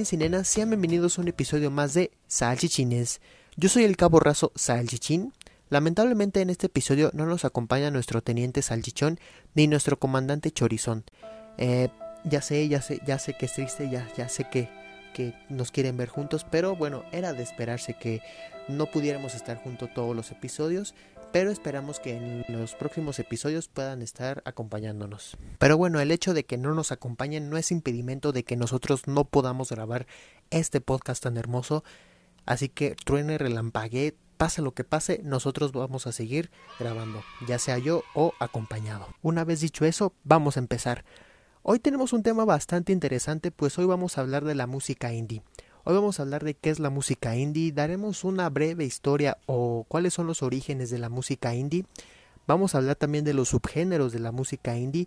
nenes 0.00 0.12
y 0.14 0.16
nenas, 0.16 0.48
sean 0.48 0.70
bienvenidos 0.70 1.18
a 1.18 1.20
un 1.20 1.28
episodio 1.28 1.70
más 1.70 1.92
de 1.92 2.10
Salchichines. 2.26 3.20
Yo 3.56 3.68
soy 3.68 3.84
el 3.84 3.98
cabo 3.98 4.18
raso 4.18 4.50
Salchichín. 4.54 5.34
Lamentablemente 5.68 6.40
en 6.40 6.48
este 6.48 6.68
episodio 6.68 7.10
no 7.12 7.26
nos 7.26 7.44
acompaña 7.44 7.90
nuestro 7.90 8.22
teniente 8.22 8.62
Salchichón 8.62 9.20
ni 9.54 9.66
nuestro 9.66 9.98
comandante 9.98 10.52
Chorizón. 10.52 11.04
Eh, 11.58 11.90
ya 12.24 12.40
sé, 12.40 12.66
ya 12.68 12.80
sé, 12.80 13.02
ya 13.06 13.18
sé 13.18 13.34
que 13.34 13.44
es 13.44 13.52
triste, 13.52 13.90
ya, 13.90 14.08
ya 14.16 14.30
sé 14.30 14.46
que, 14.50 14.70
que 15.12 15.34
nos 15.48 15.70
quieren 15.70 15.96
ver 15.96 16.08
juntos, 16.08 16.46
pero 16.50 16.76
bueno, 16.76 17.04
era 17.12 17.32
de 17.32 17.42
esperarse 17.42 17.94
que 17.94 18.22
no 18.68 18.86
pudiéramos 18.86 19.34
estar 19.34 19.56
juntos 19.56 19.90
todos 19.94 20.14
los 20.14 20.30
episodios, 20.30 20.94
pero 21.32 21.50
esperamos 21.50 22.00
que 22.00 22.16
en 22.16 22.44
los 22.48 22.74
próximos 22.74 23.18
episodios 23.18 23.68
puedan 23.68 24.02
estar 24.02 24.42
acompañándonos. 24.44 25.36
Pero 25.58 25.76
bueno, 25.76 26.00
el 26.00 26.10
hecho 26.10 26.34
de 26.34 26.44
que 26.44 26.58
no 26.58 26.74
nos 26.74 26.92
acompañen 26.92 27.50
no 27.50 27.56
es 27.56 27.70
impedimento 27.70 28.32
de 28.32 28.44
que 28.44 28.56
nosotros 28.56 29.06
no 29.06 29.24
podamos 29.24 29.70
grabar 29.70 30.06
este 30.50 30.80
podcast 30.80 31.22
tan 31.22 31.36
hermoso, 31.36 31.84
así 32.46 32.68
que 32.68 32.96
truene, 33.04 33.38
relampague, 33.38 34.16
pase 34.36 34.62
lo 34.62 34.72
que 34.72 34.84
pase, 34.84 35.20
nosotros 35.22 35.72
vamos 35.72 36.06
a 36.06 36.12
seguir 36.12 36.50
grabando, 36.78 37.22
ya 37.46 37.58
sea 37.58 37.78
yo 37.78 38.02
o 38.14 38.32
acompañado. 38.40 39.06
Una 39.22 39.44
vez 39.44 39.60
dicho 39.60 39.84
eso, 39.84 40.14
vamos 40.24 40.56
a 40.56 40.60
empezar. 40.60 41.04
Hoy 41.62 41.78
tenemos 41.78 42.14
un 42.14 42.22
tema 42.22 42.46
bastante 42.46 42.90
interesante, 42.90 43.50
pues 43.50 43.78
hoy 43.78 43.84
vamos 43.84 44.16
a 44.16 44.22
hablar 44.22 44.44
de 44.46 44.54
la 44.54 44.66
música 44.66 45.12
indie. 45.12 45.42
Hoy 45.84 45.94
vamos 45.94 46.18
a 46.18 46.22
hablar 46.22 46.42
de 46.42 46.54
qué 46.54 46.70
es 46.70 46.78
la 46.78 46.88
música 46.88 47.36
indie, 47.36 47.70
daremos 47.70 48.24
una 48.24 48.48
breve 48.48 48.86
historia 48.86 49.36
o 49.44 49.84
cuáles 49.86 50.14
son 50.14 50.26
los 50.26 50.42
orígenes 50.42 50.88
de 50.88 50.98
la 50.98 51.10
música 51.10 51.54
indie. 51.54 51.84
Vamos 52.46 52.74
a 52.74 52.78
hablar 52.78 52.96
también 52.96 53.24
de 53.24 53.34
los 53.34 53.50
subgéneros 53.50 54.10
de 54.10 54.20
la 54.20 54.32
música 54.32 54.78
indie 54.78 55.06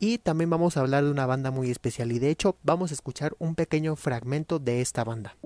y 0.00 0.18
también 0.18 0.50
vamos 0.50 0.76
a 0.76 0.80
hablar 0.80 1.04
de 1.04 1.10
una 1.12 1.26
banda 1.26 1.52
muy 1.52 1.70
especial 1.70 2.10
y 2.10 2.18
de 2.18 2.30
hecho 2.30 2.56
vamos 2.64 2.90
a 2.90 2.94
escuchar 2.94 3.36
un 3.38 3.54
pequeño 3.54 3.94
fragmento 3.94 4.58
de 4.58 4.80
esta 4.80 5.04
banda. 5.04 5.36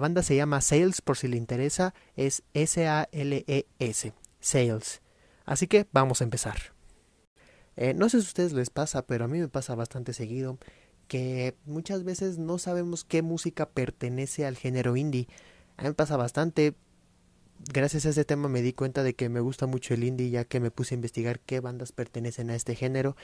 Banda 0.00 0.24
se 0.24 0.34
llama 0.34 0.60
Sales, 0.60 1.00
por 1.00 1.16
si 1.16 1.28
le 1.28 1.36
interesa, 1.36 1.94
es 2.16 2.42
S-A-L-E-S, 2.54 4.12
Sales. 4.40 5.02
Así 5.44 5.68
que 5.68 5.86
vamos 5.92 6.20
a 6.20 6.24
empezar. 6.24 6.56
Eh, 7.76 7.94
no 7.94 8.08
sé 8.08 8.20
si 8.20 8.26
a 8.26 8.28
ustedes 8.28 8.52
les 8.52 8.70
pasa, 8.70 9.06
pero 9.06 9.24
a 9.24 9.28
mí 9.28 9.38
me 9.38 9.48
pasa 9.48 9.74
bastante 9.74 10.12
seguido 10.12 10.58
que 11.08 11.56
muchas 11.64 12.04
veces 12.04 12.38
no 12.38 12.58
sabemos 12.58 13.04
qué 13.04 13.22
música 13.22 13.68
pertenece 13.68 14.46
al 14.46 14.56
género 14.56 14.96
indie. 14.96 15.28
A 15.76 15.82
mí 15.82 15.88
me 15.88 15.94
pasa 15.94 16.16
bastante. 16.16 16.74
Gracias 17.72 18.06
a 18.06 18.10
este 18.10 18.24
tema 18.24 18.48
me 18.48 18.62
di 18.62 18.72
cuenta 18.72 19.02
de 19.02 19.14
que 19.14 19.28
me 19.28 19.40
gusta 19.40 19.66
mucho 19.66 19.92
el 19.92 20.04
indie 20.04 20.30
ya 20.30 20.44
que 20.44 20.60
me 20.60 20.70
puse 20.70 20.94
a 20.94 20.96
investigar 20.96 21.40
qué 21.40 21.60
bandas 21.60 21.92
pertenecen 21.92 22.48
a 22.50 22.54
este 22.54 22.74
género 22.74 23.16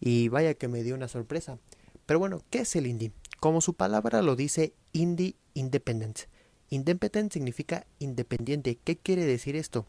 y 0.00 0.28
vaya 0.28 0.54
que 0.54 0.66
me 0.66 0.82
dio 0.82 0.94
una 0.94 1.08
sorpresa. 1.08 1.58
Pero 2.06 2.18
bueno, 2.18 2.40
¿qué 2.48 2.60
es 2.60 2.74
el 2.74 2.86
indie? 2.86 3.12
Como 3.40 3.60
su 3.60 3.74
palabra 3.74 4.22
lo 4.22 4.36
dice, 4.36 4.72
indie 4.92 5.36
independent. 5.54 6.20
Independent 6.70 7.32
significa 7.32 7.86
independiente. 7.98 8.78
¿Qué 8.82 8.96
quiere 8.96 9.24
decir 9.24 9.56
esto? 9.56 9.86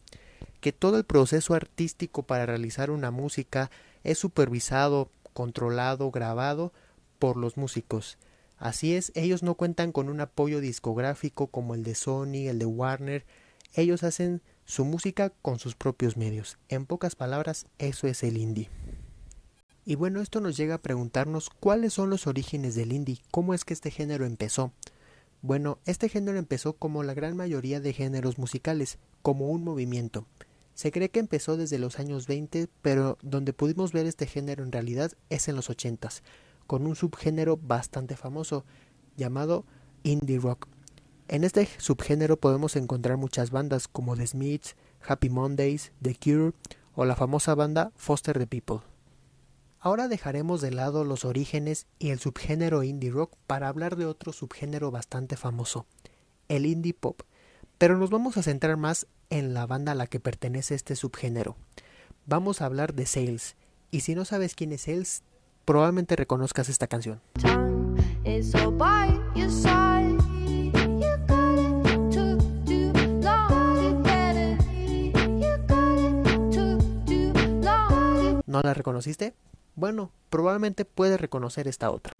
Que 0.59 0.71
todo 0.73 0.97
el 0.97 1.05
proceso 1.05 1.53
artístico 1.53 2.23
para 2.23 2.45
realizar 2.45 2.91
una 2.91 3.09
música 3.09 3.71
es 4.03 4.19
supervisado, 4.19 5.09
controlado, 5.33 6.11
grabado 6.11 6.73
por 7.19 7.37
los 7.37 7.57
músicos. 7.57 8.17
Así 8.57 8.95
es, 8.95 9.11
ellos 9.15 9.43
no 9.43 9.55
cuentan 9.55 9.91
con 9.91 10.09
un 10.09 10.19
apoyo 10.19 10.59
discográfico 10.59 11.47
como 11.47 11.75
el 11.75 11.83
de 11.83 11.95
Sony, 11.95 12.47
el 12.47 12.59
de 12.59 12.65
Warner. 12.65 13.25
Ellos 13.73 14.03
hacen 14.03 14.41
su 14.65 14.83
música 14.83 15.31
con 15.41 15.59
sus 15.59 15.75
propios 15.75 16.17
medios. 16.17 16.57
En 16.67 16.85
pocas 16.85 17.15
palabras, 17.15 17.67
eso 17.77 18.07
es 18.07 18.23
el 18.23 18.37
indie. 18.37 18.69
Y 19.89 19.95
bueno, 19.95 20.19
esto 20.19 20.41
nos 20.41 20.57
llega 20.57 20.75
a 20.75 20.81
preguntarnos 20.81 21.49
cuáles 21.49 21.93
son 21.93 22.09
los 22.09 22.27
orígenes 22.27 22.75
del 22.75 22.91
indie, 22.91 23.21
cómo 23.31 23.53
es 23.53 23.63
que 23.63 23.73
este 23.73 23.89
género 23.89 24.25
empezó. 24.25 24.73
Bueno, 25.41 25.79
este 25.85 26.09
género 26.09 26.37
empezó 26.37 26.73
como 26.73 27.03
la 27.03 27.13
gran 27.13 27.37
mayoría 27.37 27.79
de 27.79 27.93
géneros 27.93 28.37
musicales, 28.37 28.97
como 29.21 29.47
un 29.47 29.63
movimiento. 29.63 30.25
Se 30.73 30.91
cree 30.91 31.07
que 31.07 31.21
empezó 31.21 31.55
desde 31.55 31.79
los 31.79 31.99
años 31.99 32.27
20, 32.27 32.67
pero 32.81 33.17
donde 33.21 33.53
pudimos 33.53 33.93
ver 33.93 34.07
este 34.07 34.27
género 34.27 34.61
en 34.65 34.73
realidad 34.73 35.13
es 35.29 35.47
en 35.47 35.55
los 35.55 35.69
80, 35.69 36.09
con 36.67 36.85
un 36.85 36.97
subgénero 36.97 37.55
bastante 37.55 38.17
famoso 38.17 38.65
llamado 39.15 39.63
indie 40.03 40.37
rock. 40.37 40.67
En 41.29 41.45
este 41.45 41.65
subgénero 41.77 42.35
podemos 42.35 42.75
encontrar 42.75 43.15
muchas 43.15 43.51
bandas 43.51 43.87
como 43.87 44.17
The 44.17 44.27
Smiths, 44.27 44.75
Happy 45.07 45.29
Mondays, 45.29 45.93
The 46.01 46.13
Cure 46.13 46.51
o 46.93 47.05
la 47.05 47.15
famosa 47.15 47.55
banda 47.55 47.93
Foster 47.95 48.37
the 48.37 48.47
People. 48.47 48.96
Ahora 49.87 50.09
dejaremos 50.09 50.59
de 50.59 50.71
lado 50.71 51.05
los 51.05 51.23
orígenes 51.23 51.87
y 51.97 52.09
el 52.09 52.19
subgénero 52.19 52.83
indie 52.83 53.09
rock 53.09 53.37
para 53.47 53.69
hablar 53.69 53.95
de 53.95 54.05
otro 54.05 54.33
subgénero 54.33 54.91
bastante 54.91 55.37
famoso, 55.37 55.85
el 56.49 56.65
indie 56.65 56.93
pop, 56.93 57.21
pero 57.77 57.97
nos 57.97 58.09
vamos 58.09 58.35
a 58.35 58.43
centrar 58.43 58.75
más 58.75 59.07
en 59.29 59.53
la 59.53 59.65
banda 59.65 59.93
a 59.93 59.95
la 59.95 60.07
que 60.07 60.19
pertenece 60.19 60.75
este 60.75 60.97
subgénero. 60.97 61.55
Vamos 62.25 62.61
a 62.61 62.65
hablar 62.65 62.95
de 62.95 63.05
Sales, 63.05 63.55
y 63.89 64.01
si 64.01 64.13
no 64.13 64.25
sabes 64.25 64.55
quién 64.55 64.73
es 64.73 64.81
Sales, 64.81 65.23
probablemente 65.63 66.17
reconozcas 66.17 66.67
esta 66.67 66.87
canción. 66.87 67.21
¿No 78.45 78.61
la 78.61 78.73
reconociste? 78.73 79.33
Bueno, 79.77 80.11
probablemente 80.31 80.85
puede 80.85 81.17
reconocer 81.17 81.67
esta 81.67 81.91
otra. 81.91 82.11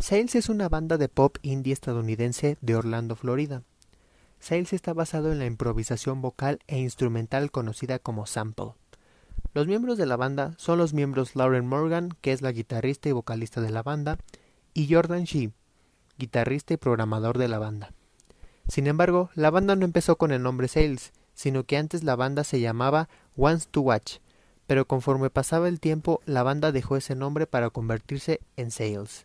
Sales 0.00 0.34
es 0.34 0.48
una 0.48 0.68
banda 0.68 0.98
de 0.98 1.08
pop 1.08 1.36
indie 1.42 1.72
estadounidense 1.72 2.58
de 2.60 2.74
Orlando, 2.74 3.14
Florida. 3.14 3.62
Sales 4.40 4.72
está 4.72 4.92
basado 4.92 5.30
en 5.30 5.38
la 5.38 5.46
improvisación 5.46 6.20
vocal 6.20 6.58
e 6.66 6.78
instrumental 6.80 7.52
conocida 7.52 8.00
como 8.00 8.26
sample. 8.26 8.72
Los 9.56 9.66
miembros 9.66 9.96
de 9.96 10.04
la 10.04 10.16
banda 10.16 10.52
son 10.58 10.76
los 10.76 10.92
miembros 10.92 11.34
Lauren 11.34 11.66
Morgan, 11.66 12.10
que 12.20 12.32
es 12.32 12.42
la 12.42 12.52
guitarrista 12.52 13.08
y 13.08 13.12
vocalista 13.12 13.62
de 13.62 13.70
la 13.70 13.82
banda, 13.82 14.18
y 14.74 14.92
Jordan 14.92 15.24
Shee, 15.24 15.50
guitarrista 16.18 16.74
y 16.74 16.76
programador 16.76 17.38
de 17.38 17.48
la 17.48 17.58
banda. 17.58 17.94
Sin 18.68 18.86
embargo, 18.86 19.30
la 19.34 19.48
banda 19.48 19.74
no 19.74 19.86
empezó 19.86 20.16
con 20.16 20.30
el 20.30 20.42
nombre 20.42 20.68
Sales, 20.68 21.14
sino 21.32 21.64
que 21.64 21.78
antes 21.78 22.04
la 22.04 22.16
banda 22.16 22.44
se 22.44 22.60
llamaba 22.60 23.08
Wants 23.34 23.68
to 23.68 23.80
Watch, 23.80 24.18
pero 24.66 24.86
conforme 24.86 25.30
pasaba 25.30 25.68
el 25.68 25.80
tiempo 25.80 26.20
la 26.26 26.42
banda 26.42 26.70
dejó 26.70 26.98
ese 26.98 27.14
nombre 27.14 27.46
para 27.46 27.70
convertirse 27.70 28.40
en 28.58 28.70
Sales. 28.70 29.24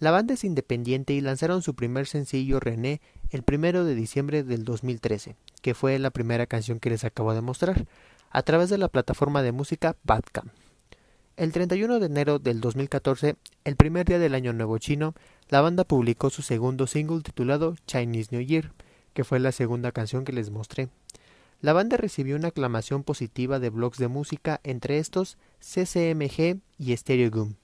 La 0.00 0.10
banda 0.10 0.34
es 0.34 0.42
independiente 0.42 1.12
y 1.12 1.20
lanzaron 1.20 1.62
su 1.62 1.76
primer 1.76 2.08
sencillo 2.08 2.58
René 2.58 3.00
el 3.30 3.44
primero 3.44 3.84
de 3.84 3.94
diciembre 3.94 4.42
del 4.42 4.64
2013, 4.64 5.36
que 5.62 5.74
fue 5.74 6.00
la 6.00 6.10
primera 6.10 6.46
canción 6.46 6.80
que 6.80 6.90
les 6.90 7.04
acabo 7.04 7.32
de 7.32 7.42
mostrar, 7.42 7.86
a 8.30 8.42
través 8.42 8.70
de 8.70 8.78
la 8.78 8.88
plataforma 8.88 9.42
de 9.42 9.52
música 9.52 9.96
Badcam. 10.04 10.50
El 11.36 11.52
31 11.52 12.00
de 12.00 12.06
enero 12.06 12.38
del 12.38 12.60
2014, 12.60 13.36
el 13.64 13.76
primer 13.76 14.06
día 14.06 14.18
del 14.18 14.34
año 14.34 14.52
nuevo 14.52 14.78
chino, 14.78 15.14
la 15.48 15.60
banda 15.60 15.84
publicó 15.84 16.30
su 16.30 16.42
segundo 16.42 16.86
single 16.86 17.20
titulado 17.20 17.76
Chinese 17.86 18.28
New 18.30 18.40
Year, 18.40 18.72
que 19.12 19.22
fue 19.22 19.38
la 19.38 19.52
segunda 19.52 19.92
canción 19.92 20.24
que 20.24 20.32
les 20.32 20.50
mostré. 20.50 20.88
La 21.60 21.72
banda 21.72 21.96
recibió 21.96 22.36
una 22.36 22.48
aclamación 22.48 23.02
positiva 23.02 23.58
de 23.58 23.70
blogs 23.70 23.98
de 23.98 24.08
música, 24.08 24.60
entre 24.64 24.98
estos 24.98 25.38
CCMG 25.60 26.60
y 26.78 26.96
Stereo 26.96 27.30
Goom. 27.30 27.54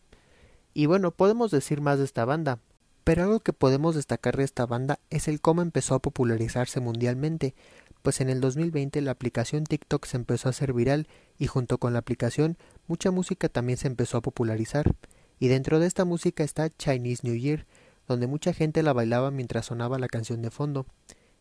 Y 0.74 0.86
bueno, 0.86 1.10
podemos 1.10 1.50
decir 1.50 1.80
más 1.80 1.98
de 1.98 2.04
esta 2.04 2.24
banda, 2.24 2.58
pero 3.04 3.24
algo 3.24 3.40
que 3.40 3.52
podemos 3.52 3.94
destacar 3.94 4.36
de 4.36 4.44
esta 4.44 4.64
banda 4.64 4.98
es 5.10 5.28
el 5.28 5.40
cómo 5.40 5.60
empezó 5.60 5.94
a 5.94 5.98
popularizarse 5.98 6.80
mundialmente, 6.80 7.54
pues 8.02 8.20
en 8.20 8.28
el 8.28 8.40
2020 8.40 9.00
la 9.00 9.12
aplicación 9.12 9.64
TikTok 9.64 10.04
se 10.06 10.16
empezó 10.16 10.48
a 10.48 10.50
hacer 10.50 10.72
viral 10.72 11.08
y 11.38 11.46
junto 11.46 11.78
con 11.78 11.92
la 11.92 12.00
aplicación 12.00 12.58
mucha 12.86 13.10
música 13.10 13.48
también 13.48 13.78
se 13.78 13.86
empezó 13.86 14.18
a 14.18 14.22
popularizar. 14.22 14.92
Y 15.38 15.48
dentro 15.48 15.80
de 15.80 15.86
esta 15.86 16.04
música 16.04 16.44
está 16.44 16.68
Chinese 16.70 17.26
New 17.26 17.36
Year, 17.36 17.66
donde 18.06 18.26
mucha 18.26 18.52
gente 18.52 18.82
la 18.82 18.92
bailaba 18.92 19.30
mientras 19.30 19.66
sonaba 19.66 19.98
la 19.98 20.08
canción 20.08 20.42
de 20.42 20.50
fondo. 20.50 20.86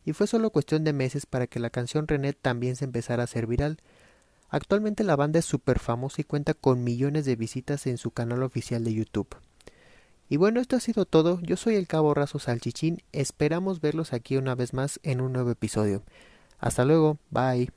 Y 0.06 0.14
fue 0.14 0.28
solo 0.28 0.50
cuestión 0.50 0.84
de 0.84 0.94
meses 0.94 1.26
para 1.26 1.48
que 1.48 1.60
la 1.60 1.70
canción 1.70 2.08
René 2.08 2.34
también 2.34 2.76
se 2.76 2.86
empezara 2.86 3.24
a 3.24 3.26
hacer 3.26 3.46
viral. 3.48 3.78
Actualmente 4.50 5.04
la 5.04 5.16
banda 5.16 5.40
es 5.40 5.46
súper 5.46 5.80
famosa 5.80 6.22
y 6.22 6.26
cuenta 6.26 6.54
con 6.54 6.84
millones 6.84 7.26
de 7.26 7.36
visitas 7.36 7.88
en 7.88 7.98
su 7.98 8.12
canal 8.12 8.44
oficial 8.44 8.84
de 8.84 8.94
YouTube. 8.94 9.36
Y 10.30 10.38
bueno, 10.38 10.62
esto 10.62 10.78
ha 10.78 10.80
sido 10.80 11.06
todo. 11.06 11.40
Yo 11.42 11.58
soy 11.58 11.76
el 11.76 11.88
Cabo 11.88 12.14
Razo 12.14 12.40
Salchichín. 12.40 13.04
Esperamos 13.12 13.82
verlos 13.82 14.14
aquí 14.14 14.38
una 14.38 14.56
vez 14.56 14.74
más 14.74 15.00
en 15.04 15.22
un 15.22 15.34
nuevo 15.34 15.52
episodio. 15.52 16.04
Hasta 16.62 16.86
luego. 16.86 17.18
Bye. 17.30 17.70